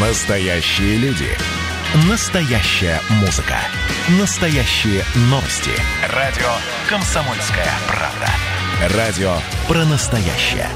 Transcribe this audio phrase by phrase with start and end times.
[0.00, 1.26] Настоящие люди.
[2.08, 3.56] Настоящая музыка.
[4.20, 5.72] Настоящие новости.
[6.14, 6.46] Радио
[6.88, 8.96] «Комсомольская правда».
[8.96, 9.32] Радио
[9.66, 10.68] про настоящее.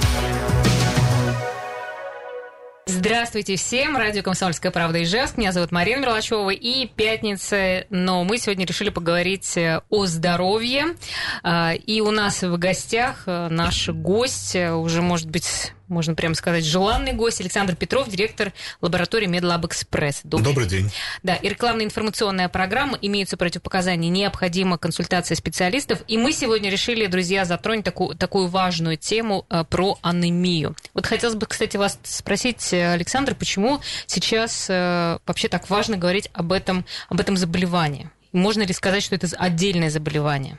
[2.86, 3.96] Здравствуйте всем.
[3.96, 5.36] Радио «Комсомольская правда» Ижевск.
[5.36, 6.50] Меня зовут Марина Мерлачева.
[6.50, 7.86] И пятница.
[7.90, 9.56] Но мы сегодня решили поговорить
[9.88, 10.96] о здоровье.
[11.44, 17.12] А, и у нас в гостях наш гость, уже, может быть, можно прямо сказать, желанный
[17.12, 20.22] гость Александр Петров, директор лаборатории Медлаб Экспресс.
[20.24, 20.90] Добрый, Добрый день.
[21.22, 26.02] Да, и рекламная информационная программа имеются противопоказания, необходима консультация специалистов.
[26.08, 30.74] И мы сегодня решили, друзья, затронуть такую, такую важную тему э, про анемию.
[30.94, 36.52] Вот хотелось бы, кстати, вас спросить, Александр, почему сейчас э, вообще так важно говорить об
[36.52, 38.10] этом, об этом заболевании?
[38.32, 40.58] Можно ли сказать, что это отдельное заболевание?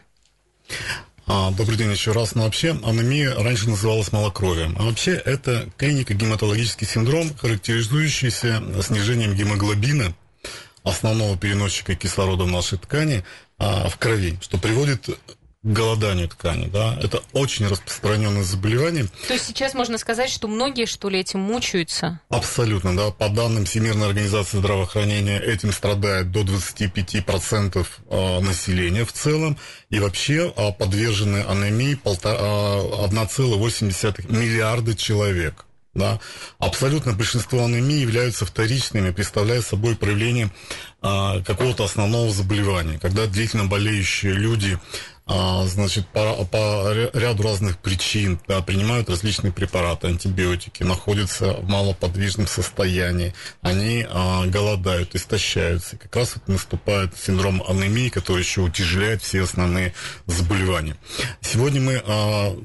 [1.26, 2.36] А, добрый день еще раз.
[2.36, 4.76] Но ну, вообще анемия раньше называлась малокровием.
[4.78, 10.14] А вообще это клинико-гематологический синдром, характеризующийся снижением гемоглобина,
[10.84, 13.24] основного переносчика кислорода в нашей ткани,
[13.58, 15.08] а, в крови, что приводит
[15.64, 19.08] голоданию ткани, да, это очень распространенное заболевание.
[19.28, 22.20] То есть сейчас можно сказать, что многие, что ли, этим мучаются?
[22.30, 23.12] Абсолютно, да.
[23.12, 29.58] По данным Всемирной организации здравоохранения, этим страдает до 25% а, населения в целом,
[29.90, 35.66] и вообще а, подвержены анемии 1,8 а, миллиарда человек.
[35.94, 36.20] Да.
[36.58, 40.50] Абсолютно большинство анемий являются вторичными, представляя собой проявление
[41.02, 42.98] а, какого-то основного заболевания.
[43.00, 44.80] Когда длительно болеющие люди
[45.28, 53.34] значит, по, по ряду разных причин да, принимают различные препараты, антибиотики, находятся в малоподвижном состоянии,
[53.62, 55.98] они а, голодают, истощаются.
[55.98, 59.94] Как раз вот наступает синдром анемии, который еще утяжеляет все основные
[60.26, 60.98] заболевания.
[61.42, 62.56] Сегодня мы а,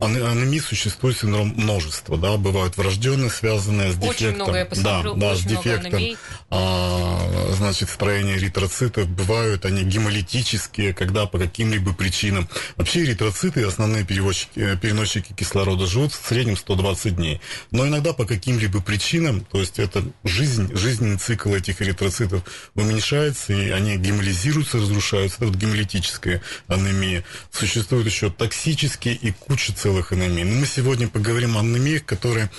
[0.00, 4.10] Анемии существует синдром множества, да, бывают врожденные, связанные с дефектом.
[4.10, 6.02] Очень много, я посмотрю, да, да, с дефектом,
[6.50, 9.08] а, значит, строения эритроцитов.
[9.08, 12.48] Бывают они гемолитические, когда по каким-либо причинам.
[12.76, 17.40] Вообще эритроциты, основные перевозчики, э, переносчики кислорода, живут в среднем 120 дней.
[17.72, 22.44] Но иногда по каким-либо причинам, то есть это жизнь, жизненный цикл этих эритроцитов
[22.76, 25.38] уменьшается, и они гемолизируются, разрушаются.
[25.38, 27.24] Это вот гемолитическая анемия.
[27.50, 30.44] Существуют еще токсические и куча целых анемий.
[30.44, 32.50] Но мы сегодня поговорим о анемиях, которые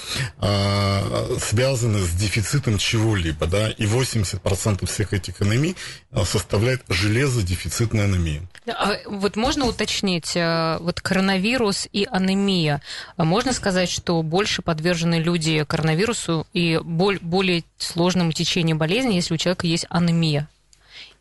[0.42, 5.76] э, связаны с дефицитом чего-либо, да, и 80% всех этих анемий
[6.12, 8.42] а, составляет железодефицитная анемия.
[8.68, 12.82] А вот можно уточнить, а, вот коронавирус и анемия,
[13.18, 19.68] можно сказать, что больше подвержены люди коронавирусу и более сложному течению болезни, если у человека
[19.68, 20.48] есть анемия?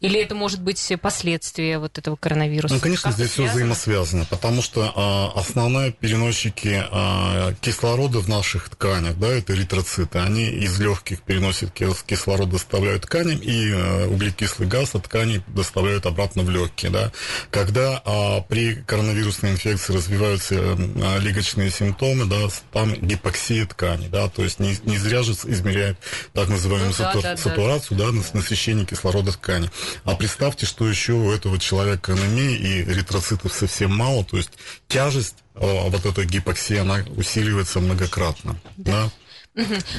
[0.00, 2.75] Или это может быть последствия вот этого коронавируса?
[2.75, 9.19] Ну, конечно, здесь все взаимосвязано, потому что а, основные переносчики а, кислорода в наших тканях,
[9.19, 15.04] да, это эритроциты, они из легких переносят кислород, доставляют тканям, и а, углекислый газ от
[15.04, 17.10] тканей доставляют обратно в легкие, да.
[17.50, 24.44] Когда а, при коронавирусной инфекции развиваются а, легочные симптомы, да, там гипоксия ткани, да, то
[24.44, 25.98] есть не, не зря же измеряют
[26.34, 29.69] так называемую ну, да, сату, да, сатурацию, да, да, насыщение кислорода ткани.
[30.04, 34.50] А представьте, что еще у этого человека анемия и эритроцитов совсем мало, то есть
[34.88, 38.56] тяжесть а, вот этой гипоксии, она усиливается многократно.
[38.76, 39.04] Да.
[39.04, 39.10] да?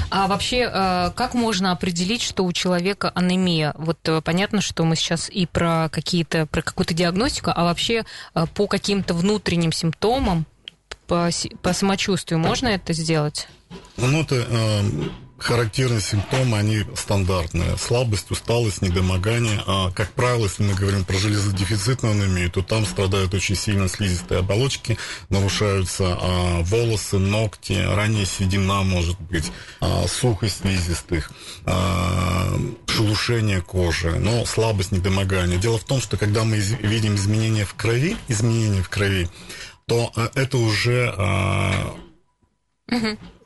[0.10, 3.74] А вообще, э, как можно определить, что у человека анемия?
[3.78, 8.46] Вот э, понятно, что мы сейчас и про какие-то, про какую-то диагностику, а вообще э,
[8.54, 10.46] по каким-то внутренним симптомам,
[11.08, 11.30] по,
[11.62, 13.48] по самочувствию можно это сделать?
[13.98, 14.46] Ну, это
[15.40, 17.78] характерные симптомы, они стандартные.
[17.78, 19.62] Слабость, усталость, недомогание.
[19.66, 24.40] А, как правило, если мы говорим про железодефицитную анемию, то там страдают очень сильно слизистые
[24.40, 24.98] оболочки,
[25.30, 31.32] нарушаются а, волосы, ногти, ранее седина может быть, а, сухость слизистых,
[31.66, 32.54] а,
[32.88, 35.58] шелушение кожи, но слабость, недомогание.
[35.58, 39.30] Дело в том, что когда мы из- видим изменения в крови, изменения в крови,
[39.88, 41.14] то а, это уже...
[41.18, 41.96] А,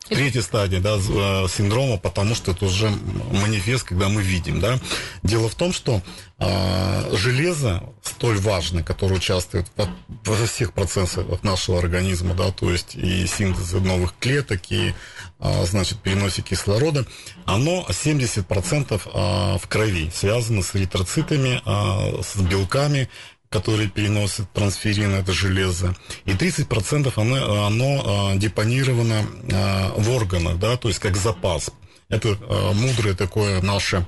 [0.08, 2.90] третья стадия да, э, синдрома, потому что это уже
[3.32, 4.60] манифест, когда мы видим.
[4.60, 4.80] Да.
[5.24, 6.02] Дело в том, что
[6.40, 9.88] э, железо столь важное, которое участвует во,
[10.26, 14.94] во всех процессах нашего организма, да, то есть и синтез новых клеток, и
[15.40, 17.06] э, значит, переносе кислорода,
[17.46, 23.10] оно 70% э, в крови связано с эритроцитами, э, с белками,
[23.54, 25.96] которые переносят трансферин, это железо.
[26.26, 31.70] И 30% оно, оно а, депонировано а, в органах, да, то есть как запас.
[32.10, 34.06] Это а, мудрое такое наше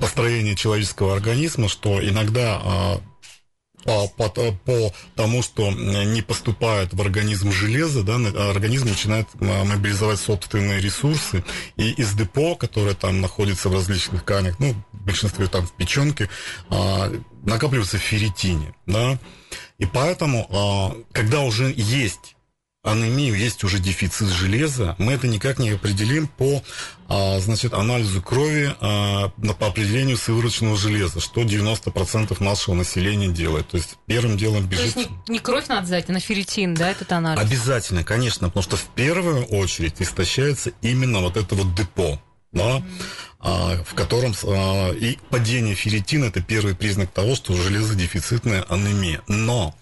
[0.00, 3.00] построение человеческого организма, что иногда
[3.84, 8.16] по, по, по тому, что не поступает в организм железо, да,
[8.50, 11.44] организм начинает мобилизовать собственные ресурсы,
[11.76, 14.74] и из депо, которое там находится в различных тканях, ну,
[15.08, 16.28] большинстве там в печенке,
[16.70, 17.10] а,
[17.42, 19.18] накапливается в ферритине, да,
[19.78, 22.36] и поэтому, а, когда уже есть
[22.82, 26.62] анемию, есть уже дефицит железа, мы это никак не определим по
[27.08, 33.68] а, значит, анализу крови а, по определению сывороточного железа, что 90% нашего населения делает.
[33.68, 34.94] То есть первым делом бежит...
[34.94, 37.40] То есть не, не кровь надо сдать, а на ферритин, да, этот анализ?
[37.40, 42.20] Обязательно, конечно, потому что в первую очередь истощается именно вот это вот депо.
[42.50, 42.82] Да,
[43.40, 43.84] mm-hmm.
[43.84, 44.32] в котором
[44.98, 49.20] и падение ферритина это первый признак того, что железодефицитная анемия.
[49.28, 49.74] Но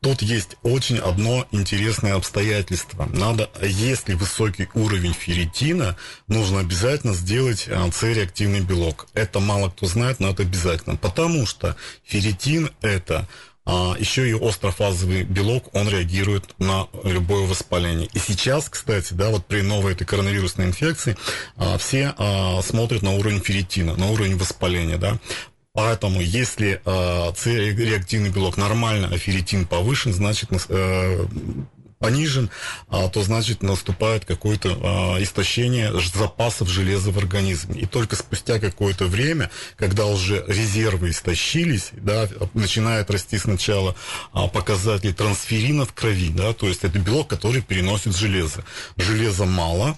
[0.00, 3.04] Тут есть очень одно интересное обстоятельство.
[3.12, 5.96] Надо, если высокий уровень ферритина,
[6.26, 9.08] нужно обязательно сделать а, С-реактивный белок.
[9.12, 10.96] Это мало кто знает, но это обязательно.
[10.96, 13.28] Потому что ферритин это
[13.72, 18.08] а, еще и острофазовый белок, он реагирует на любое воспаление.
[18.12, 21.16] И сейчас, кстати, да, вот при новой этой коронавирусной инфекции
[21.56, 25.18] а, все а, смотрят на уровень ферритина, на уровень воспаления, да.
[25.72, 31.26] Поэтому, если э, С-реактивный белок нормально, а ферритин повышен, значит, э,
[32.00, 32.50] понижен,
[32.88, 37.82] а, то значит наступает какое-то а, истощение запасов железа в организме.
[37.82, 43.94] И только спустя какое-то время, когда уже резервы истощились, да, начинает расти сначала
[44.32, 48.64] а, показатель трансферина в крови, да, то есть это белок, который переносит железо.
[48.96, 49.94] Железа мало,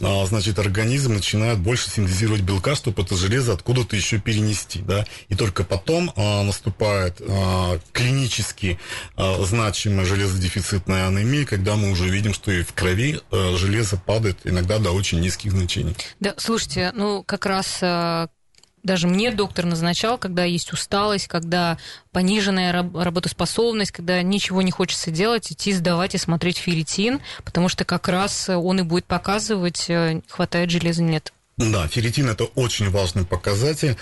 [0.00, 5.62] значит, организм начинает больше синтезировать белка, чтобы это железо откуда-то еще перенести, да, и только
[5.62, 8.78] потом а, наступает а, клинически
[9.16, 14.38] а, значимая железодефицитная анемия, когда мы уже видим, что и в крови а, железо падает
[14.44, 15.96] иногда до очень низких значений.
[16.18, 18.28] Да, слушайте, ну, как раз а,
[18.84, 21.78] даже мне доктор назначал, когда есть усталость, когда
[22.12, 28.06] пониженная работоспособность, когда ничего не хочется делать, идти сдавать и смотреть ферритин, потому что как
[28.08, 31.32] раз он и будет показывать, э, хватает железа, нет.
[31.56, 33.96] Да, ферритин это очень важный показатель.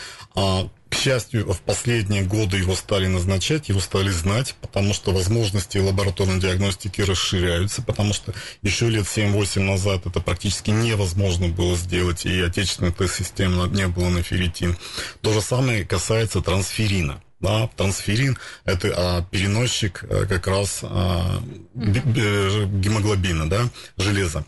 [0.92, 6.38] К счастью, в последние годы его стали назначать, его стали знать, потому что возможности лабораторной
[6.38, 12.92] диагностики расширяются, потому что еще лет 7-8 назад это практически невозможно было сделать, и отечественной
[12.92, 14.76] тест-системы не было на ферритин.
[15.22, 17.22] То же самое касается трансферина.
[17.42, 21.42] Да, трансферин– это а, переносчик а, как раз а,
[21.74, 24.44] гемоглобина, да, железа.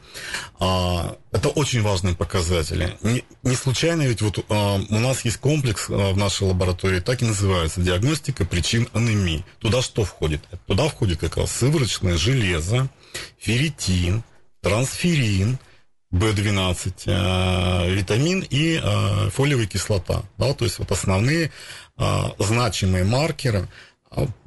[0.61, 2.97] А, это очень важные показатели.
[3.03, 7.21] Не, не случайно ведь вот а, у нас есть комплекс а, в нашей лаборатории, так
[7.21, 9.45] и называется, диагностика причин анемии.
[9.59, 10.43] Туда что входит?
[10.69, 12.89] Туда входит как раз сывороточное железо,
[13.39, 14.23] ферритин,
[14.63, 15.59] трансферин–
[16.15, 20.23] B12, э, витамин и э, фолиевая кислота.
[20.39, 21.51] Да, то есть вот основные
[21.99, 23.69] э, значимые маркеры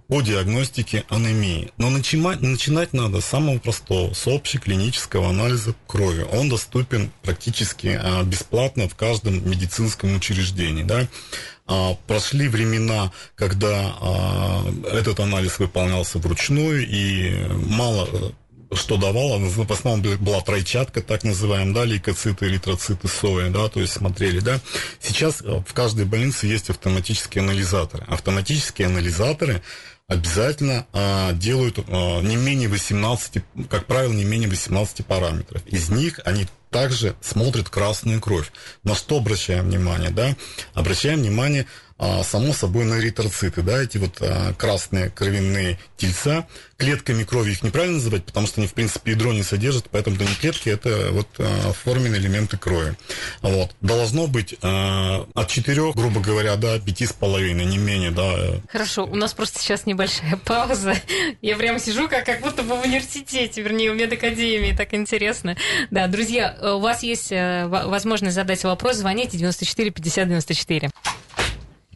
[0.07, 1.73] по диагностике анемии.
[1.77, 6.25] Но начинать, начинать надо с самого простого, с общеклинического анализа крови.
[6.31, 10.83] Он доступен практически бесплатно в каждом медицинском учреждении.
[10.83, 11.05] Да?
[12.07, 13.93] Прошли времена, когда
[14.89, 18.07] этот анализ выполнялся вручную, и мало
[18.73, 23.79] что давало, ну, в основном была тройчатка, так называемая, да, лейкоциты, эритроциты, сои, да, то
[23.79, 24.59] есть смотрели, да.
[24.99, 28.05] Сейчас э, в каждой больнице есть автоматические анализаторы.
[28.07, 29.61] Автоматические анализаторы
[30.07, 35.61] обязательно а, делают а, не менее 18, как правило, не менее 18 параметров.
[35.65, 38.51] Из них они также смотрят красную кровь.
[38.83, 40.35] На что обращаем внимание, да?
[40.73, 41.65] Обращаем внимание
[42.23, 46.47] само собой на эритроциты, да, эти вот а, красные кровяные тельца.
[46.77, 50.25] Клетками крови их неправильно называть, потому что они, в принципе, ядро не содержат, поэтому это
[50.25, 52.95] не клетки, это вот а, форменные элементы крови.
[53.41, 53.75] Вот.
[53.81, 58.61] Должно быть а, от 4, грубо говоря, до 5,5, не менее, да.
[58.71, 60.93] Хорошо, у нас просто сейчас небольшая пауза.
[61.41, 65.57] Я прямо сижу, как, как будто бы в университете, вернее, в медакадемии, так интересно.
[65.89, 70.91] Да, друзья, у вас есть э, возможность задать вопрос, звоните 94 50 94.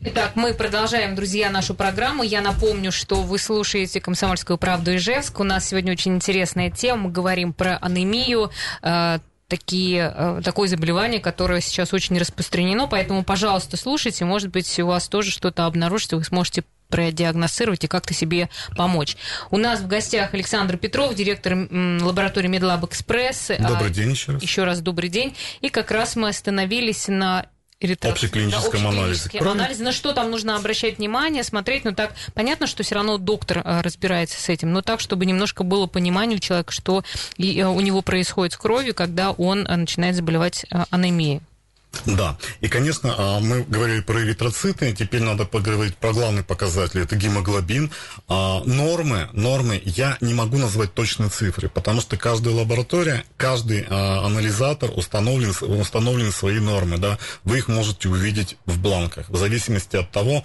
[0.04, 2.24] Итак, мы продолжаем, друзья, нашу программу.
[2.24, 5.40] Я напомню, что вы слушаете «Комсомольскую правду» Ижевск.
[5.40, 7.04] У нас сегодня очень интересная тема.
[7.04, 8.50] Мы говорим про анемию,
[8.82, 14.88] э, такие, э, такое заболевание, которое сейчас очень распространено, поэтому, пожалуйста, слушайте, может быть, у
[14.88, 19.16] вас тоже что-то обнаружится, вы сможете продиагностировать и как-то себе помочь.
[19.52, 23.52] У нас в гостях Александр Петров, директор лаборатории Медлаб Экспресс.
[23.60, 24.42] Добрый день еще раз.
[24.42, 25.36] Еще раз добрый день.
[25.62, 27.46] И как раз мы остановились на
[27.82, 28.14] эритроцит.
[28.14, 29.30] Общеклиническом да, анализе.
[29.40, 33.60] Анализ, на что там нужно обращать внимание, смотреть, но так понятно, что все равно доктор
[33.60, 37.04] э, разбирается с этим, но так, чтобы немножко было понимание у человека, что
[37.38, 41.42] э, у него происходит с кровью, когда он э, начинает заболевать анемией.
[42.06, 47.16] Да, и, конечно, а, мы говорили про эритроциты, теперь надо поговорить про главный показатель, это
[47.16, 47.92] гемоглобин.
[48.28, 54.26] А, нормы, нормы, я не могу назвать точные цифры, потому что каждая лаборатория, каждый а,
[54.26, 60.12] анализатор установлен, установлен свои нормы, да, вы их можете увидеть в бланках, в зависимости от
[60.12, 60.44] того,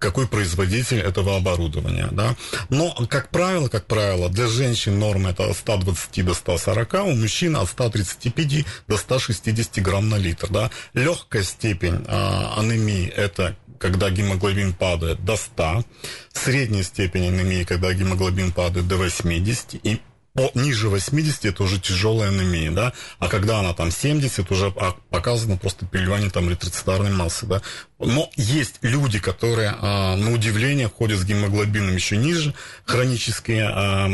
[0.00, 2.34] какой производитель этого оборудования, да.
[2.70, 7.54] Но, как правило, как правило, для женщин норма это от 120 до 140, у мужчин
[7.54, 10.70] от 135 до 160 грамм на литр, да.
[10.94, 15.84] Легкая степень а, анемии это когда гемоглобин падает до 100,
[16.34, 20.00] средняя степень анемии, когда гемоглобин падает до 80, и
[20.34, 24.72] по, ниже 80 это уже тяжелая анемия, да, а когда она там 70, уже
[25.10, 27.62] показано просто переливание там эритроцитарной массы, да.
[27.98, 34.08] Но есть люди, которые, а, на удивление, ходят с гемоглобином еще ниже, хронические а,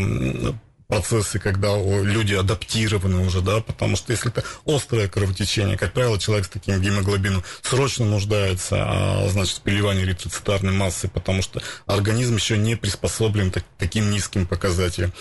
[0.88, 6.46] процессы, когда люди адаптированы уже, да, потому что если это острое кровотечение, как правило, человек
[6.46, 12.56] с таким гемоглобином срочно нуждается, а, значит, в переливании эритроцитарной массы, потому что организм еще
[12.56, 15.12] не приспособлен к таким низким показателям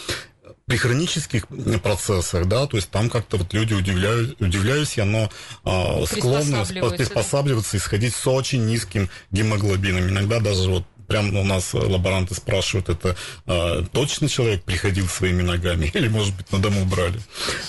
[0.67, 1.47] при хронических
[1.83, 5.29] процессах, да, то есть там как-то вот люди удивляют, удивляюсь я, но
[5.63, 7.77] э, склонны приспосабливаться, да?
[7.77, 10.09] исходить с очень низким гемоглобином.
[10.09, 15.85] Иногда даже вот прям у нас лаборанты спрашивают, это э, точно человек приходил своими ногами
[15.93, 17.19] или, может быть, на дому брали.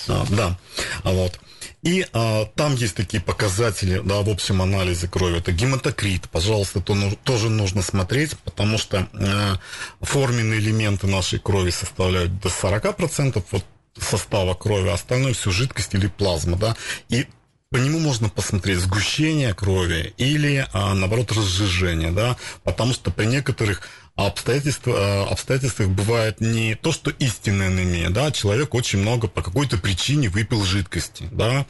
[0.09, 0.59] А, да,
[1.05, 1.39] вот.
[1.83, 5.39] И а, там есть такие показатели да, в общем анализе крови.
[5.39, 6.29] Это гематокрит.
[6.31, 9.59] Пожалуйста, то, ну, тоже нужно смотреть, потому что а,
[10.01, 13.65] форменные элементы нашей крови составляют до 40% вот
[13.99, 16.57] состава крови, а остальное все жидкость или плазма.
[16.57, 16.77] Да?
[17.09, 17.27] И
[17.71, 23.83] по нему можно посмотреть сгущение крови или, а, наоборот, разжижение, да, потому что при некоторых
[24.17, 29.77] обстоятельства, э, обстоятельствах бывает не то, что истинная анемия, да, человек очень много по какой-то
[29.77, 31.67] причине выпил жидкости, да,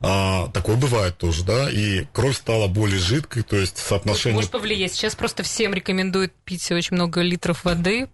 [0.00, 4.36] а, такое бывает тоже, да, и кровь стала более жидкой, то есть соотношение...
[4.36, 4.94] Может повлиять.
[4.94, 8.08] Сейчас просто всем рекомендуют пить очень много литров воды,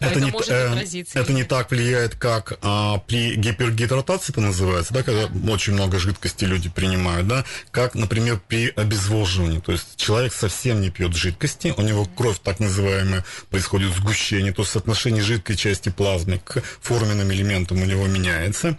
[0.00, 5.02] это, это, не, э, это не так влияет, как а, при гипергидратации это называется, да,
[5.02, 9.60] когда очень много жидкости люди принимают, да, как, например, при обезвоживании.
[9.60, 14.62] То есть человек совсем не пьет жидкости, у него кровь так называемая происходит сгущение, то
[14.62, 18.78] есть соотношение жидкой части плазмы к форменным элементам у него меняется.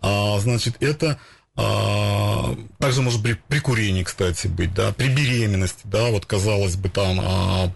[0.00, 1.18] А, значит, это
[1.56, 6.88] а, также может при, при курении, кстати, быть, да, при беременности, да, вот казалось бы
[6.88, 7.72] там а,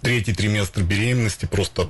[0.00, 1.88] третий триместр беременности просто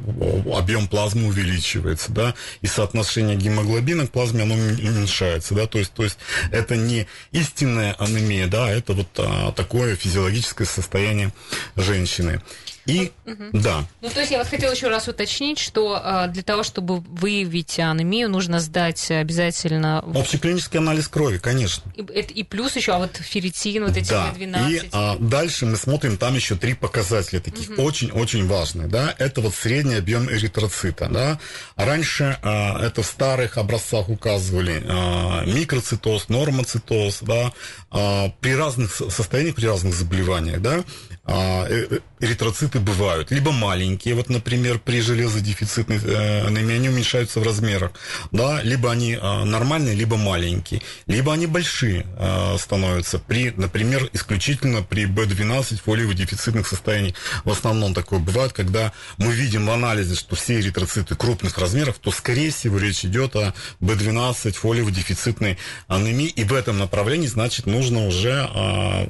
[0.55, 6.05] объем плазмы увеличивается, да, и соотношение гемоглобина к плазме, оно уменьшается, да, то есть, то
[6.05, 6.19] есть
[6.51, 11.33] это не истинная анемия, да, это вот а, такое физиологическое состояние
[11.77, 12.43] женщины.
[12.89, 13.45] И угу.
[13.53, 13.85] да.
[14.01, 17.79] Ну, то есть я вот хотела еще раз уточнить, что а, для того, чтобы выявить
[17.79, 19.99] анемию, нужно сдать обязательно...
[19.99, 21.93] Общеклинический анализ крови, конечно.
[21.95, 24.33] И, и плюс еще, а вот ферритин, вот эти да.
[24.35, 24.73] 12.
[24.73, 28.55] И а, дальше мы смотрим, там еще три показателя таких очень-очень угу.
[28.55, 29.15] важных, да.
[29.19, 31.39] Это вот средний объем эритроцита, да.
[31.77, 37.53] Раньше а, это в старых образцах указывали а, микроцитоз, нормоцитоз, да.
[37.91, 40.85] А, при разных состояниях, при разных заболеваниях, да,
[41.25, 43.31] а, э, э, эритроциты бывают.
[43.31, 47.93] Либо маленькие, вот, например, при железодефицитной э, анемии они уменьшаются в размерах,
[48.33, 54.83] да, либо они а, нормальные, либо маленькие, либо они большие а, становятся при, например, исключительно
[54.83, 57.17] при B12 фолиево-дефицитных состояниях.
[57.45, 62.11] В основном такое бывает, когда мы видим в анализе, что все эритроциты крупных размеров, то,
[62.11, 65.59] скорее всего, речь идет о B12 фолиево-дефицитной
[65.89, 68.49] анемии, и в этом направлении, значит, нужно уже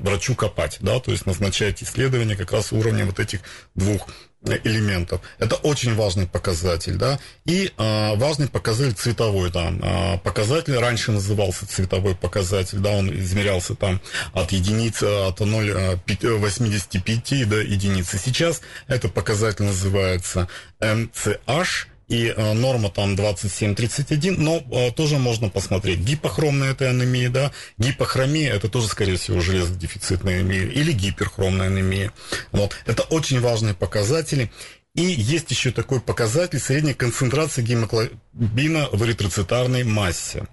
[0.00, 3.40] врачу копать, да, то есть назначать исследования как раз уровня вот этих
[3.74, 4.08] двух
[4.44, 5.20] элементов.
[5.38, 7.18] Это очень важный показатель, да.
[7.44, 9.74] И э, важный показатель цветовой, да.
[9.82, 14.00] Э, показатель раньше назывался цветовой показатель, да, он измерялся там
[14.32, 18.18] от единицы, от 0,85 до единицы.
[18.18, 20.46] Сейчас этот показатель называется
[20.80, 26.00] MCH, и э, норма там 27-31, но э, тоже можно посмотреть.
[26.00, 32.12] Гипохромная это анемия, да, гипохромия это тоже, скорее всего, железодефицитная анемия или гиперхромная анемия.
[32.50, 32.76] Вот.
[32.86, 34.50] Это очень важные показатели.
[34.94, 40.48] И есть еще такой показатель средняя концентрация гемоглобина в эритроцитарной массе.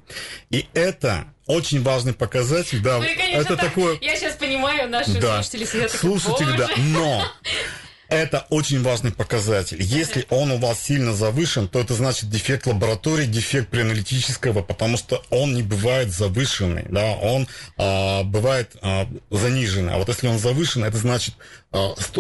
[0.51, 3.00] И это очень важный показатель, да.
[3.00, 3.97] Вы, конечно, это так, такое...
[4.01, 5.41] Я сейчас понимаю, наши да.
[5.41, 7.24] слушатели сидят Слушатели, да, но
[8.15, 9.81] это очень важный показатель.
[9.81, 15.24] Если он у вас сильно завышен, то это значит дефект лаборатории, дефект преаналитического, потому что
[15.29, 19.93] он не бывает завышенный, да, он а, бывает а, заниженный.
[19.93, 21.36] А вот если он завышен, это значит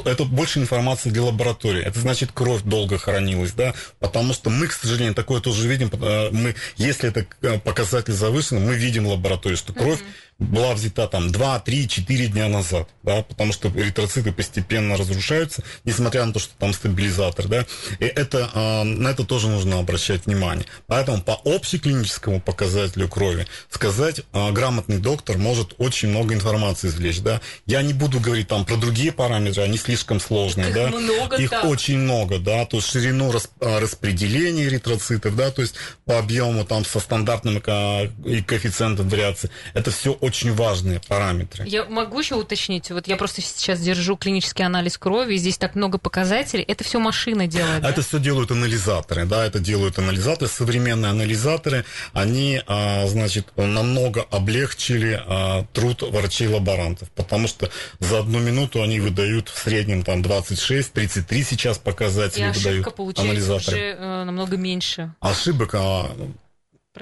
[0.05, 1.83] это больше информации для лаборатории.
[1.83, 5.89] Это значит, кровь долго хранилась, да, потому что мы, к сожалению, такое тоже видим.
[6.31, 7.25] Мы, если это
[7.59, 12.27] показатель завышен, мы видим в лаборатории, что кровь mm-hmm была взята там 2, 3, 4
[12.27, 17.65] дня назад, да, потому что эритроциты постепенно разрушаются, несмотря на то, что там стабилизатор, да,
[17.99, 20.65] и это, на это тоже нужно обращать внимание.
[20.87, 27.39] Поэтому по общеклиническому показателю крови сказать грамотный доктор может очень много информации извлечь, да.
[27.65, 30.87] Я не буду говорить там про другие параметры, они слишком сложные, их да.
[30.87, 31.61] Много, их да.
[31.63, 35.75] очень много, да, то есть ширину рас, распределения эритроцитов, да, то есть
[36.05, 39.49] по объему там со стандартным и коэффициентом вариации.
[39.73, 41.65] Это все очень важные параметры.
[41.67, 45.75] Я могу еще уточнить, вот я просто сейчас держу клинический анализ крови, и здесь так
[45.75, 48.01] много показателей, это все машина делает, Это да?
[48.01, 55.65] все делают анализаторы, да, это делают анализаторы, современные анализаторы, они, а, значит, намного облегчили а,
[55.73, 62.47] труд врачей-лаборантов, потому что за одну минуту они выдают в среднем там 26-33 сейчас показатели
[62.47, 63.77] и выдают получается анализаторы.
[63.77, 65.13] уже э, намного меньше.
[65.19, 66.11] Ошибок а,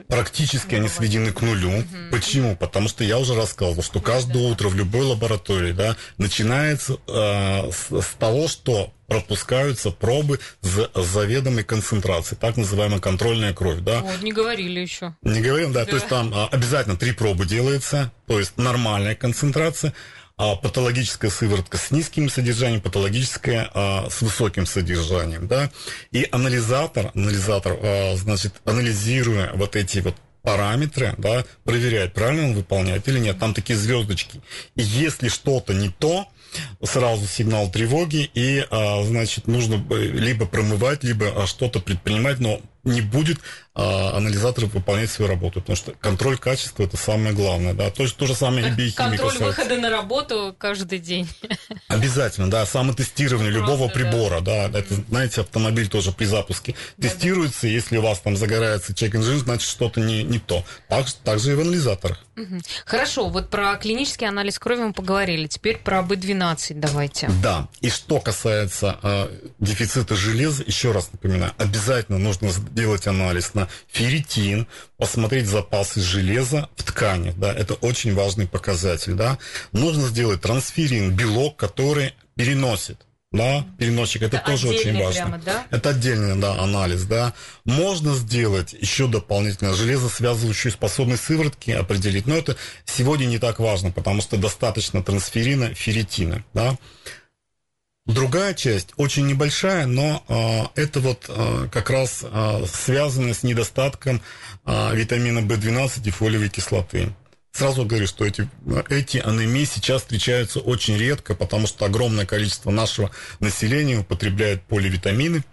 [0.07, 1.79] практически они сведены к нулю.
[1.79, 1.85] Угу.
[2.11, 2.55] Почему?
[2.55, 7.91] Потому что я уже рассказывал, что каждое утро в любой лаборатории да, начинается э, с,
[7.91, 13.99] с того, что пропускаются пробы с заведомой концентрацией, так называемая контрольная кровь, да.
[14.01, 15.15] Вот, не говорили еще.
[15.21, 15.91] Не говорим, да, да.
[15.91, 19.93] то есть там а, обязательно три пробы делается, то есть нормальная концентрация,
[20.37, 25.71] патологическая сыворотка с низким содержанием, патологическая а, с высоким содержанием, да,
[26.11, 33.07] и анализатор, анализатор, а, значит, анализируя вот эти вот параметры, да, проверяет, правильно он выполняет
[33.07, 33.39] или нет.
[33.39, 34.41] Там такие звездочки.
[34.75, 36.27] И если что-то не то,
[36.83, 43.39] сразу сигнал тревоги, и, а, значит, нужно либо промывать, либо что-то предпринимать, но не будет
[43.75, 48.27] а, анализатор выполнять свою работу, потому что контроль качества это самое главное, да, то, то
[48.27, 48.93] же самое и биохимия.
[48.93, 49.61] Контроль касается.
[49.61, 51.27] выхода на работу каждый день.
[51.87, 57.07] Обязательно, да, самотестирование Просто, любого прибора, да, да это, знаете, автомобиль тоже при запуске да,
[57.07, 57.67] тестируется, да.
[57.69, 60.63] если у вас там загорается чек-инжин, значит что-то не, не то.
[60.87, 62.23] Так, так же и в анализаторах.
[62.35, 62.59] Угу.
[62.85, 67.29] Хорошо, вот про клинический анализ крови мы поговорили, теперь про B12 давайте.
[67.41, 73.67] Да, и что касается э, дефицита железа, еще раз напоминаю, обязательно нужно делать анализ на
[73.87, 79.37] ферритин, посмотреть запасы железа в ткани, да, это очень важный показатель, да.
[79.71, 85.23] Нужно сделать трансферин, белок, который переносит да, переносчик, это, это тоже очень важно.
[85.23, 85.65] Прямо, да?
[85.71, 87.33] Это отдельный, да, анализ, да.
[87.65, 92.55] Можно сделать еще дополнительно железосвязывающую способность сыворотки определить, но это
[92.85, 96.77] сегодня не так важно, потому что достаточно трансферина, ферритина, да.
[98.05, 104.21] Другая часть, очень небольшая, но э, это вот э, как раз э, связано с недостатком
[104.65, 107.13] э, витамина В12 и фолиевой кислоты.
[107.53, 108.49] Сразу говорю, что эти,
[108.89, 115.43] эти анемии сейчас встречаются очень редко, потому что огромное количество нашего населения употребляет поливитамины,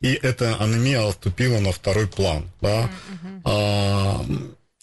[0.00, 2.50] и эта анемия отступила на второй план.
[2.60, 2.90] Да?
[2.90, 3.40] Mm-hmm.
[3.44, 4.26] А,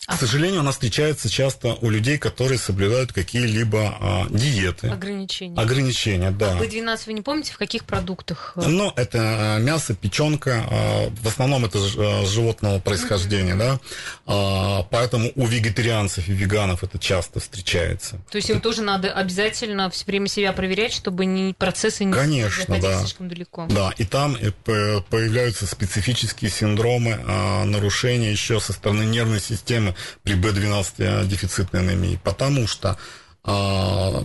[0.06, 4.88] к сожалению, она встречается часто у людей, которые соблюдают какие-либо а, диеты.
[4.88, 5.60] Ограничения.
[5.60, 6.54] Ограничения, да.
[6.54, 8.54] А B12 вы не помните, в каких продуктах?
[8.56, 10.66] Ну, это мясо, печенка.
[10.70, 11.80] А, в основном это
[12.26, 13.58] животного происхождения, mm-hmm.
[13.58, 13.80] да.
[14.28, 18.18] А, поэтому у вегетарианцев и веганов это часто встречается.
[18.32, 22.80] То есть им тоже надо обязательно все время себя проверять, чтобы не, процессы не Конечно,
[22.80, 23.00] да.
[23.00, 23.68] слишком далеко.
[23.70, 27.18] Да, и там появляются специфические синдромы
[27.66, 29.87] нарушения еще со стороны нервной системы
[30.24, 32.98] при B12 дефицитной анемии, потому что
[33.44, 34.24] а,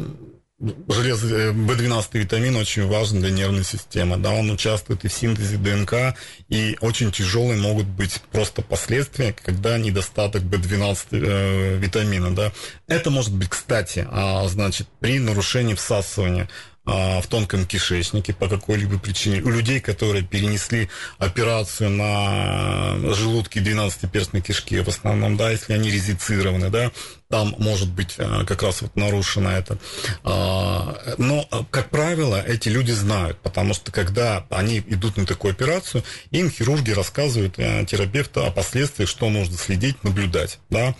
[0.88, 6.16] железо, B12 витамин очень важен для нервной системы, да, он участвует и в синтезе ДНК,
[6.48, 12.52] и очень тяжелые могут быть просто последствия, когда недостаток B12 э, витамина, да.
[12.86, 16.48] Это может быть, кстати, а, значит, при нарушении всасывания
[16.84, 19.40] а, в тонком кишечнике по какой-либо причине.
[19.42, 26.70] У людей, которые перенесли операцию на желудке 12-перстной кишки, в основном, да, если они резицированы,
[26.70, 26.90] да,
[27.32, 29.78] там может быть а, как раз вот нарушено это.
[30.22, 36.04] А, но, как правило, эти люди знают, потому что когда они идут на такую операцию,
[36.30, 40.58] им хирурги рассказывают терапевту о последствиях, что нужно следить, наблюдать.
[40.68, 40.94] Да?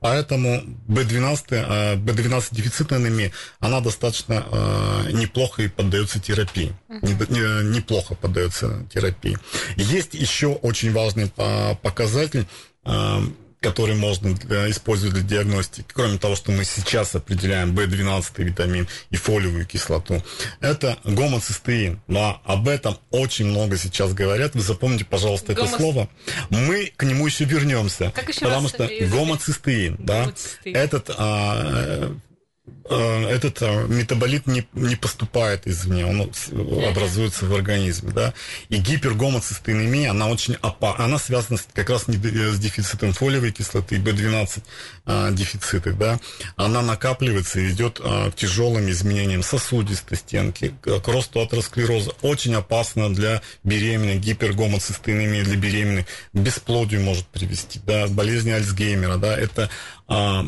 [0.00, 4.46] Поэтому B12, B12 дефицитная анемия, она достаточно
[5.12, 6.74] неплохо и поддается терапии.
[6.88, 7.62] Uh-huh.
[7.64, 9.36] Неплохо поддается терапии.
[9.76, 11.30] Есть еще очень важный
[11.82, 12.46] показатель
[13.62, 14.32] который можно
[14.68, 20.22] использовать для диагностики, кроме того, что мы сейчас определяем B12 витамин и фолиевую кислоту,
[20.60, 22.00] это гомоцистеин.
[22.08, 24.54] Да, об этом очень много сейчас говорят.
[24.54, 25.70] Вы запомните, пожалуйста, Гомоц...
[25.70, 26.08] это слово.
[26.50, 28.12] Мы к нему еще вернемся.
[28.14, 30.32] Как еще потому что гомоцистеин, да,
[30.64, 32.14] этот а, Э,
[32.84, 36.30] этот э, метаболит не, не поступает извне, он
[36.88, 38.34] образуется в организме, да.
[38.68, 44.62] И гипергомоцистеинемия, она очень опасна, она связана как раз с дефицитом фолиевой кислоты, B12
[45.06, 46.20] а, дефициты, да.
[46.56, 52.12] Она накапливается и ведет а, к тяжелым изменениям сосудистой стенки, к росту атеросклероза.
[52.20, 59.36] Очень опасно для беременной, гипергомоцистеинемия для беременной, к бесплодию может привести, да, болезни Альцгеймера, да,
[59.36, 59.70] это
[60.06, 60.44] а,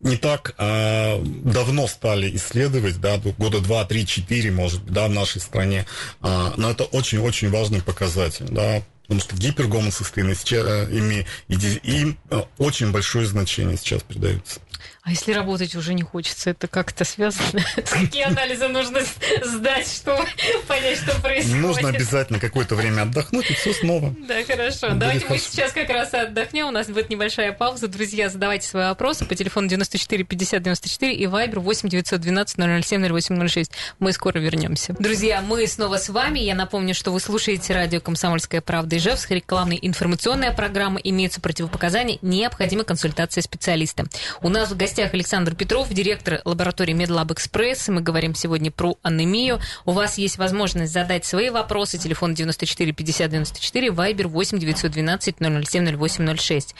[0.00, 5.10] не так э, давно стали исследовать, да, года два, три, четыре, может быть, да, в
[5.10, 5.86] нашей стране,
[6.22, 12.18] э, но это очень-очень важный показатель, да, потому что гипергомоцистеинность ими им
[12.58, 14.60] очень большое значение сейчас придается.
[15.08, 17.64] А если работать уже не хочется, это как-то связано?
[17.76, 19.00] Какие анализы нужно
[19.42, 20.22] сдать, чтобы
[20.66, 21.62] понять, что происходит?
[21.62, 24.14] Нужно обязательно какое-то время отдохнуть, и все снова.
[24.28, 24.90] Да, хорошо.
[24.90, 26.66] Давайте мы сейчас как раз отдохнем.
[26.66, 27.88] У нас будет небольшая пауза.
[27.88, 33.72] Друзья, задавайте свои вопросы по телефону 94 50 94 и Viber 8 912 007 0806.
[34.00, 34.94] Мы скоро вернемся.
[34.98, 36.40] Друзья, мы снова с вами.
[36.40, 39.30] Я напомню, что вы слушаете радио «Комсомольская правда» Ижевск.
[39.30, 41.00] Рекламная информационная программа.
[41.00, 42.18] Имеются противопоказания.
[42.20, 44.04] Необходима консультация специалиста.
[44.42, 47.88] У нас в гостях Александр Петров, директор лаборатории Медлаб Экспресс.
[47.88, 49.60] Мы говорим сегодня про анемию.
[49.84, 51.98] У вас есть возможность задать свои вопросы.
[51.98, 56.74] Телефон 94 50 94, Viber 8 912 007 0806.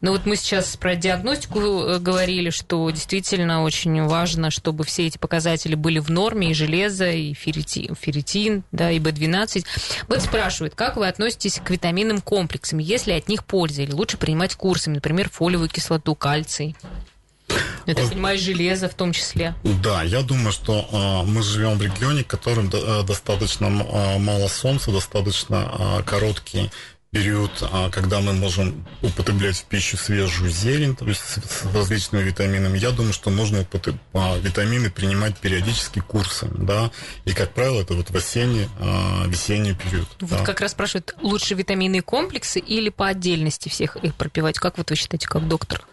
[0.00, 5.18] Ну вот мы сейчас про диагностику э, говорили, что действительно очень важно, чтобы все эти
[5.18, 9.64] показатели были в норме, и железо, и ферритин, да, и B12.
[10.08, 12.78] Вот спрашивают, как вы относитесь к витаминным комплексам?
[12.78, 13.82] Есть ли от них польза?
[13.82, 16.76] Или лучше принимать курсами, например, фолиевую кислоту, кальций?
[17.86, 19.54] Я так понимаю, железо в том числе.
[19.82, 24.48] Да, я думаю, что э, мы живем в регионе, в котором э, достаточно э, мало
[24.48, 26.70] солнца, достаточно э, короткий
[27.12, 27.50] период,
[27.92, 32.76] когда мы можем употреблять в пищу свежую зелень, то есть с, различными витаминами.
[32.76, 33.94] Я думаю, что нужно употреб...
[34.42, 36.90] витамины принимать периодически курсами, да,
[37.24, 38.68] и, как правило, это вот в осенний,
[39.28, 40.08] весенний период.
[40.20, 40.44] Вот да.
[40.44, 44.58] как раз спрашивают, лучше витаминные комплексы или по отдельности всех их пропивать?
[44.58, 45.86] Как вот вы считаете, как доктор?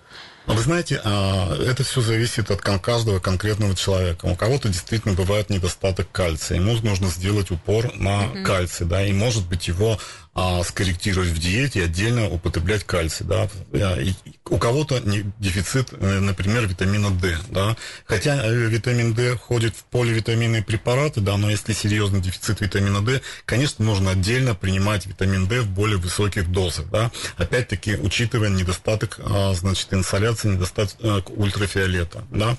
[0.45, 4.25] Вы знаете, а, это все зависит от каждого конкретного человека.
[4.25, 6.57] У кого-то действительно бывает недостаток кальция.
[6.57, 8.43] Ему нужно сделать упор на mm-hmm.
[8.43, 9.97] кальций, да, и может быть его
[10.35, 13.47] а, скорректировать в диете и отдельно употреблять кальций, да.
[13.71, 14.13] И
[14.49, 14.99] у кого-то
[15.37, 17.77] дефицит, э, например, витамина D, да.
[18.05, 23.21] Хотя э, витамин D входит в поливитаминные препараты, да, но если серьезный дефицит витамина D,
[23.45, 27.11] конечно, нужно отдельно принимать витамин D в более высоких дозах, да.
[27.37, 29.93] Опять-таки, учитывая недостаток, а, значит,
[30.33, 32.57] инсоляции, недостаток ультрафиолета, да.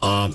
[0.00, 0.30] А,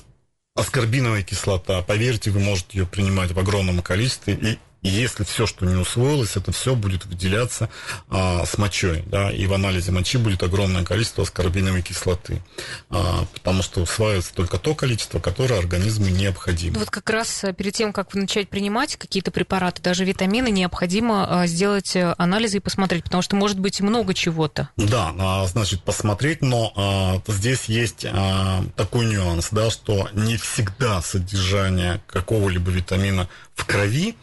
[0.55, 5.65] аскорбиновая кислота, поверьте, вы можете ее принимать в огромном количестве, и и если все, что
[5.65, 7.69] не усвоилось, это все будет выделяться
[8.09, 12.41] а, с мочой, да, и в анализе мочи будет огромное количество аскорбиновой кислоты,
[12.89, 16.79] а, потому что усваивается только то количество, которое организму необходимо.
[16.79, 21.47] Вот как раз э, перед тем, как начать принимать какие-то препараты, даже витамины, необходимо а,
[21.47, 24.69] сделать э, анализы и посмотреть, потому что может быть много чего-то.
[24.77, 31.01] Да, а, значит, посмотреть, но а, здесь есть а, такой нюанс, да, что не всегда
[31.01, 34.15] содержание какого-либо витамина в крови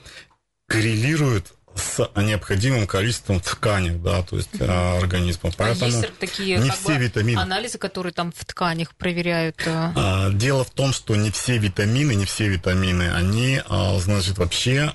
[0.66, 5.50] коррелирует с необходимым количеством тканей, да, то есть mm организма.
[5.56, 7.38] Поэтому а есть такие не все витамины.
[7.38, 9.60] Анализы, которые там в тканях проверяют.
[9.66, 9.92] Э?
[9.94, 14.92] А, дело в том, что не все витамины, не все витамины, они, а, значит, вообще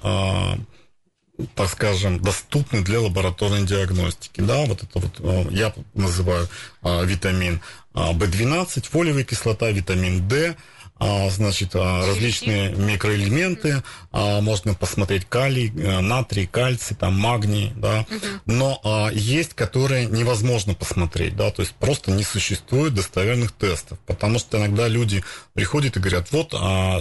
[1.55, 4.41] так скажем, доступны для лабораторной диагностики.
[4.41, 6.47] Да, вот это вот я называю
[6.83, 7.61] витамин
[7.93, 10.55] В12, фолиевая кислота, витамин D, а,
[11.31, 18.05] значит, а, различные микроэлементы, а, можно посмотреть калий, э, натрий, кальций, там, магний, да,
[18.45, 24.57] но есть, которые невозможно посмотреть, да, то есть просто не существует достоверных тестов, потому что
[24.57, 26.53] иногда люди приходят и говорят, вот,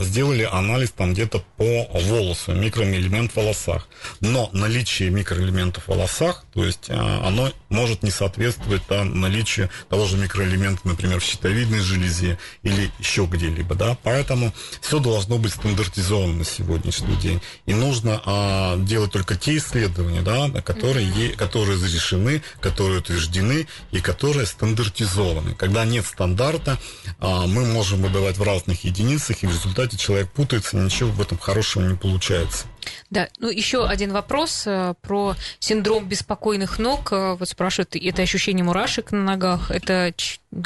[0.02, 3.88] сделали анализ там где-то по волосу, микроэлемент в волосах,
[4.20, 10.16] но наличие микроэлементов в волосах, то есть оно может не соответствовать да, наличию того же
[10.16, 16.44] микроэлемента, например, в щитовидной железе или еще где-либо, да, поэтому все должно быть стандартизовано на
[16.44, 17.40] сегодняшний день.
[17.66, 21.36] И нужно а, делать только те исследования, да, которые, mm-hmm.
[21.36, 25.54] которые разрешены, которые утверждены и которые стандартизованы.
[25.54, 26.78] Когда нет стандарта,
[27.18, 31.38] а, мы можем выдавать в разных единицах, и в результате человек путается, ничего в этом
[31.38, 32.66] хорошего не получается.
[33.10, 37.12] Да, ну еще один вопрос э, про синдром беспокойных ног.
[37.12, 40.12] Э, вот спрашивают, это ощущение мурашек на ногах, это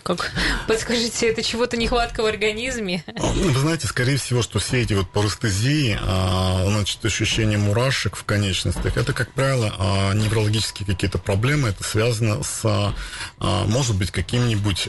[0.03, 0.33] как,
[0.69, 3.05] подскажите, это чего-то нехватка в организме?
[3.07, 8.25] Ну, вы знаете, скорее всего, что все эти вот парестезии, а, значит, ощущение мурашек в
[8.25, 12.95] конечностях, это, как правило, а, неврологические какие-то проблемы, это связано с, а,
[13.67, 14.89] может быть, каким-нибудь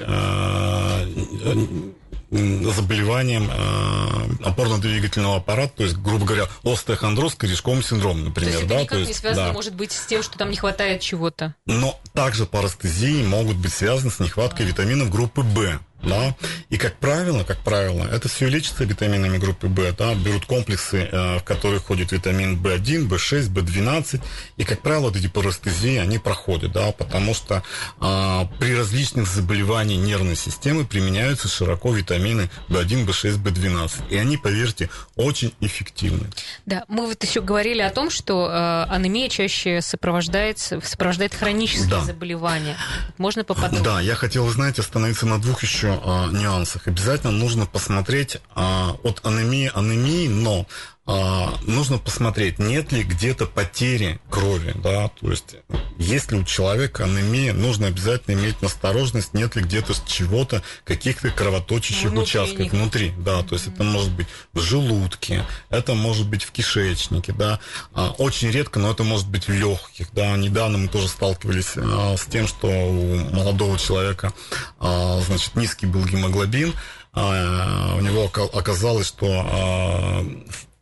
[2.36, 8.54] заболеванием э, опорно-двигательного аппарата, то есть, грубо говоря, остеохондроз, корешковый синдром, например.
[8.54, 8.76] То есть да?
[8.76, 9.54] это никак то есть, не связано, да.
[9.54, 11.56] может быть, с тем, что там не хватает чего-то?
[11.66, 15.54] Но также парастезии могут быть связаны с нехваткой витаминов группы В
[16.04, 16.36] да,
[16.70, 21.40] и как правило, как правило, это все лечится витаминами группы В, да, берут комплексы, э,
[21.40, 24.22] в которые входит витамин В1, В6, В12,
[24.58, 27.64] и, как правило, эти парастезии, они проходят, да, потому что
[28.00, 34.90] э, при различных заболеваниях нервной системы применяются широко витамины В1, В6, В12, и они, поверьте,
[35.16, 36.30] очень эффективны.
[36.66, 42.02] Да, мы вот еще говорили о том, что э, анемия чаще сопровождается, сопровождает хронические да.
[42.02, 42.78] заболевания.
[43.18, 43.84] Можно поподробнее?
[43.84, 46.88] Да, я хотел, знаете, остановиться на двух еще э, нюансах.
[46.88, 50.66] Обязательно нужно посмотреть э, от анемии анемии, но
[51.08, 55.56] а, нужно посмотреть, нет ли где-то потери крови, да, то есть
[56.00, 62.10] есть ли у человека анемия, нужно обязательно иметь настороженность, нет ли где-то чего-то, каких-то кровоточащих
[62.10, 62.72] внутри участков них.
[62.72, 67.60] внутри, да, то есть это может быть в желудке, это может быть в кишечнике, да,
[67.94, 72.18] а, очень редко, но это может быть в легких, да, недавно мы тоже сталкивались а,
[72.18, 74.34] с тем, что у молодого человека,
[74.80, 76.74] а, значит, низкий был гемоглобин,
[77.14, 80.26] а, у него оказалось, что а,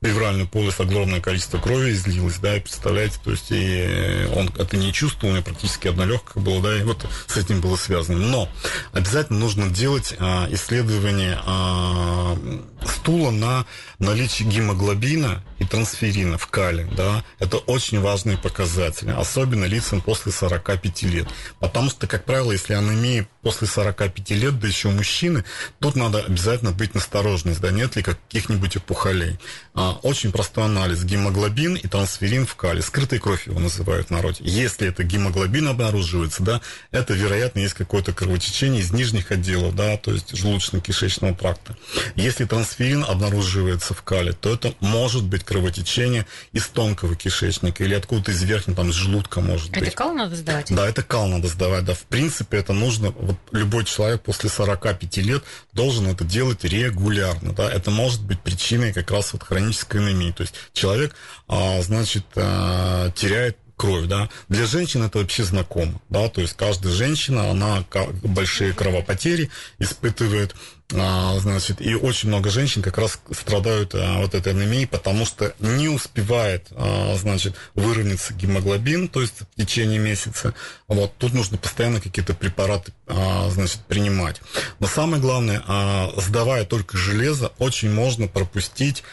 [0.04, 4.92] плевральную полость огромное количество крови излилось, да, и представляете, то есть и он это не
[4.92, 8.20] чувствовал, у него практически одна легкая была, да, и вот с этим было связано.
[8.20, 8.50] Но
[8.92, 12.38] обязательно нужно делать а, исследование а,
[12.86, 13.66] стула на
[14.00, 21.04] наличие гемоглобина и трансферина в кале, да, это очень важные показатели, особенно лицам после 45
[21.04, 21.28] лет,
[21.60, 25.44] потому что, как правило, если анемия после 45 лет, да еще мужчины,
[25.80, 29.38] тут надо обязательно быть насторожность, да, нет ли каких-нибудь опухолей.
[29.76, 31.04] А, очень простой анализ.
[31.04, 32.82] Гемоглобин и трансферин в кале.
[32.82, 34.38] Скрытая кровь его называют в народе.
[34.42, 40.12] Если это гемоглобин обнаруживается, да, это, вероятно, есть какое-то кровотечение из нижних отделов, да, то
[40.12, 41.76] есть желудочно-кишечного тракта.
[42.16, 48.32] Если трансферин обнаруживается в кале, то это может быть кровотечение из тонкого кишечника или откуда-то
[48.32, 49.90] из верхнего, там, из желудка может это быть.
[49.90, 50.74] Это кал надо сдавать?
[50.74, 51.94] Да, это кал надо сдавать, да.
[51.94, 57.72] В принципе, это нужно, вот любой человек после 45 лет должен это делать регулярно, да.
[57.72, 60.32] Это может быть причиной как раз вот хронической анемии.
[60.32, 61.16] То есть человек,
[61.48, 64.30] а, значит, а, теряет кровь, да.
[64.50, 67.84] Для женщин это вообще знакомо, да, то есть каждая женщина, она
[68.24, 70.56] большие кровопотери испытывает,
[70.96, 75.54] а, значит, и очень много женщин как раз страдают а, вот этой анемией, потому что
[75.60, 80.54] не успевает, а, значит, выровняться гемоглобин, то есть в течение месяца.
[80.88, 84.42] Вот тут нужно постоянно какие-то препараты, а, значит, принимать.
[84.80, 89.04] Но самое главное, а, сдавая только железо, очень можно пропустить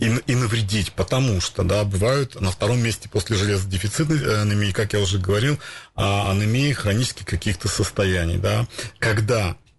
[0.00, 4.98] и, и навредить, потому что, да, бывают на втором месте после железодефицитной анемии, как я
[5.00, 5.58] уже говорил,
[5.94, 8.66] а, анемии хронических каких-то состояний, да,
[8.98, 9.69] когда Э, э,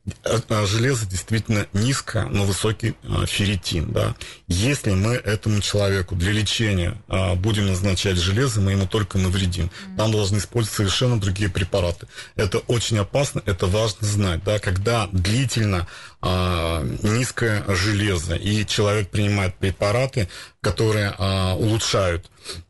[0.65, 3.91] железо действительно низко, но высокий э, ферритин.
[3.91, 4.15] Да?
[4.47, 6.97] Если мы этому человеку для лечения
[7.35, 9.69] будем назначать железо, мы ему только навредим.
[9.97, 12.07] Нам должны использовать совершенно другие препараты.
[12.35, 14.43] Это очень опасно, это важно знать.
[14.43, 14.59] Да?
[14.59, 15.87] Когда длительно
[16.23, 20.29] низкое железо, и человек принимает препараты,
[20.61, 21.11] которые
[21.55, 22.29] улучшают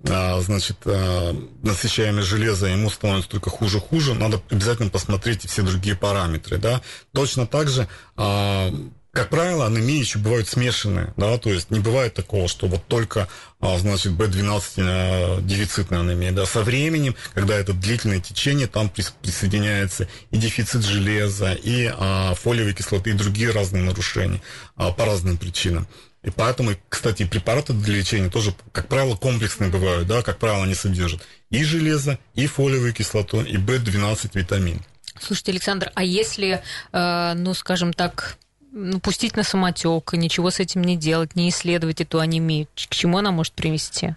[0.10, 1.34] а, значит, а,
[1.64, 2.68] насыщаемость железа.
[2.68, 6.82] Ему становится только хуже-хуже, надо обязательно посмотреть все другие параметры, да.
[7.14, 8.72] Точно так же а,
[9.12, 13.28] как правило, анемии еще бывают смешанные, да, то есть не бывает такого, что вот только,
[13.60, 20.84] значит, B12 дефицитная анемия, да, со временем, когда это длительное течение, там присоединяется и дефицит
[20.84, 24.42] железа, и а, фолиевой кислоты, и другие разные нарушения
[24.78, 25.88] а, по разным причинам.
[26.24, 30.76] И поэтому, кстати, препараты для лечения тоже, как правило, комплексные бывают, да, как правило, они
[30.76, 34.82] содержат и железо, и фолиевую кислоту, и B12 витамин.
[35.20, 38.38] Слушайте, Александр, а если, э, ну, скажем так,
[38.72, 43.18] ну, пустить на самотек, ничего с этим не делать, не исследовать эту анемию, к чему
[43.18, 44.16] она может привести?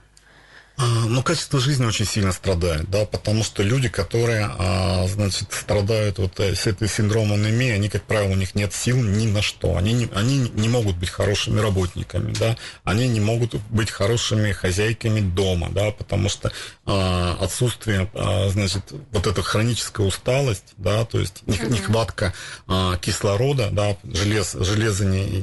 [0.76, 6.18] А, ну, качество жизни очень сильно страдает, да, потому что люди, которые, а, значит, страдают
[6.18, 9.40] вот э, с этой синдромом анемии, они, как правило, у них нет сил ни на
[9.40, 9.76] что.
[9.76, 15.20] Они не, они не могут быть хорошими работниками, да, они не могут быть хорошими хозяйками
[15.20, 16.50] дома, да, потому что
[16.86, 18.82] а, отсутствие, а, значит,
[19.12, 22.34] вот эта хроническая усталость, да, то есть нехватка
[22.66, 25.40] а, кислорода, да, желез, железо не,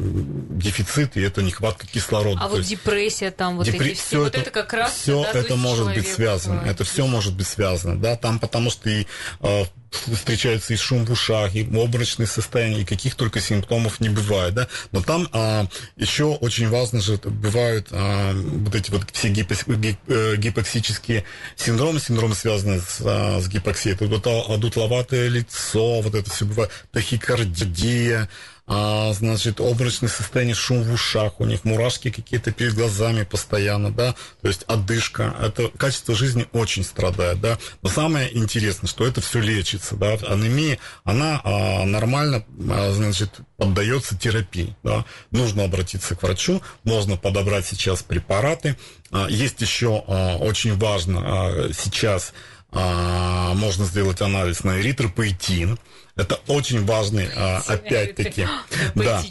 [0.59, 2.41] дефицит, и это нехватка кислорода.
[2.41, 3.91] А вот есть, депрессия там, вот депре...
[3.91, 6.61] эти все, вот это, это как раз все все это может быть связано.
[6.61, 9.05] Это все может быть связано, да, там потому что и
[9.41, 14.53] э, встречаются и шум в ушах, и обморочные состояния, и каких только симптомов не бывает,
[14.53, 14.67] да.
[14.91, 20.35] Но там а, еще очень важно же бывают а, вот эти вот все гипокс, э,
[20.37, 23.95] гипоксические синдромы, синдромы связанные с, а, с гипоксией.
[23.95, 28.29] Это вот одутловатое лицо, вот это все бывает, тахикардия,
[28.73, 34.15] а, значит, обморочное состояние, шум в ушах, у них мурашки какие-то перед глазами постоянно, да,
[34.41, 39.41] то есть отдышка, это качество жизни очень страдает, да, но самое интересное, что это все
[39.41, 46.61] лечится, да, анемия, она а, нормально, а, значит, поддается терапии, да, нужно обратиться к врачу,
[46.85, 48.77] можно подобрать сейчас препараты,
[49.11, 52.33] а, есть еще а, очень важно а, сейчас
[52.71, 55.77] а, можно сделать анализ на эритропоэтин,
[56.15, 58.47] это очень важный, а, опять-таки.
[58.95, 59.23] Да,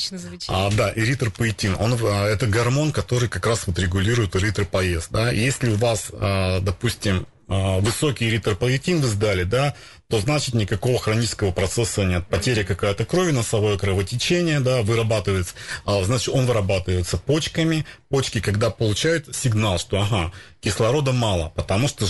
[0.48, 1.76] а, да, эритропоэтин.
[1.78, 5.08] Он, а, это гормон, который как раз вот регулирует эритропоэз.
[5.10, 5.30] Да?
[5.30, 9.74] Если у вас, а, допустим, высокий эритропоэтин вы сдали, да,
[10.08, 12.24] то значит никакого хронического процесса нет.
[12.28, 17.84] Потеря какая-то крови, носовое кровотечение, да, вырабатывается, значит, он вырабатывается почками.
[18.08, 22.06] Почки, когда получают сигнал, что, ага, кислорода мало, потому что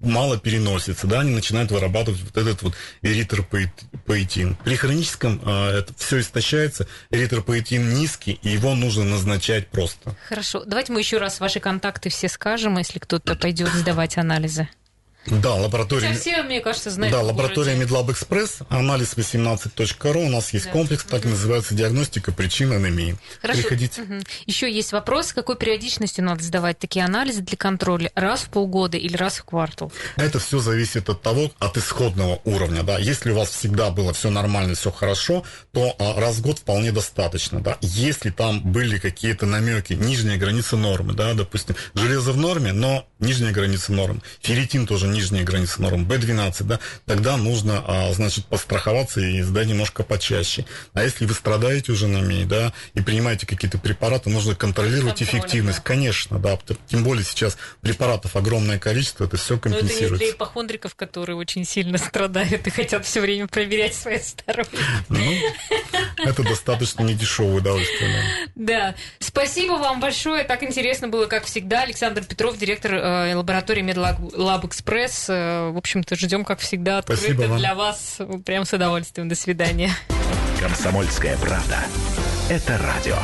[0.00, 4.56] мало переносится, да, они начинают вырабатывать вот этот вот эритропоэтин.
[4.64, 10.16] При хроническом э, это все истощается, эритропоэтин низкий, и его нужно назначать просто.
[10.28, 14.68] Хорошо, давайте мы еще раз ваши контакты все скажем, если кто-то пойдет сдавать анализы.
[15.26, 16.08] Да, лаборатория...
[16.08, 17.14] Хотя все, мне кажется, знают.
[17.14, 20.20] Да, лаборатория Медлаб Экспресс, анализ 18.ру.
[20.20, 20.70] У нас есть да.
[20.72, 21.30] комплекс, так угу.
[21.30, 23.16] называется диагностика причин анемии.
[23.40, 23.60] Хорошо.
[23.60, 24.02] Приходите.
[24.02, 24.14] Угу.
[24.46, 28.10] Еще есть вопрос, какой периодичностью надо сдавать такие анализы для контроля?
[28.14, 29.92] Раз в полгода или раз в квартал?
[30.16, 32.82] Это все зависит от того, от исходного уровня.
[32.82, 32.98] Да.
[32.98, 36.92] Если у вас всегда было все нормально, все хорошо, то а, раз в год вполне
[36.92, 37.60] достаточно.
[37.60, 37.76] Да.
[37.82, 43.52] Если там были какие-то намеки, нижняя граница нормы, да, допустим, железо в норме, но нижняя
[43.52, 49.42] граница нормы, ферритин тоже нижняя граница норм, B12, да, тогда нужно, а, значит, постраховаться и
[49.42, 50.64] сдать немножко почаще.
[50.94, 55.78] А если вы страдаете уже анемией, да, и принимаете какие-то препараты, нужно контролировать Контроль, эффективность,
[55.78, 55.84] да.
[55.84, 60.00] конечно, да, тем более сейчас препаратов огромное количество, это все компенсируется.
[60.00, 64.20] Но это не для ипохондриков, которые очень сильно страдают и хотят все время проверять свое
[64.20, 64.70] здоровье.
[65.08, 65.20] Ну,
[66.24, 68.24] это достаточно недешевое удовольствие.
[68.54, 68.94] Да.
[69.18, 71.82] Спасибо вам большое, так интересно было, как всегда.
[71.82, 75.26] Александр Петров, директор э, лаборатории Медлаб Экспресс Экспресс.
[75.28, 78.18] Э, в общем-то, ждем, как всегда, открыто для вас.
[78.44, 79.28] Прям с удовольствием.
[79.28, 79.90] До свидания.
[80.60, 81.78] Комсомольская правда.
[82.48, 83.16] Это радио.